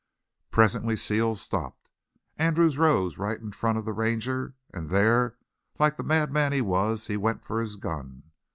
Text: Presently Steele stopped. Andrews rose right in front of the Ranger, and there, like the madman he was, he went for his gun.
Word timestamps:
Presently 0.49 0.95
Steele 0.95 1.35
stopped. 1.35 1.91
Andrews 2.35 2.75
rose 2.75 3.19
right 3.19 3.39
in 3.39 3.51
front 3.51 3.77
of 3.77 3.85
the 3.85 3.93
Ranger, 3.93 4.55
and 4.73 4.89
there, 4.89 5.37
like 5.77 5.95
the 5.95 6.01
madman 6.03 6.53
he 6.53 6.61
was, 6.61 7.05
he 7.05 7.17
went 7.17 7.45
for 7.45 7.61
his 7.61 7.75
gun. 7.75 8.23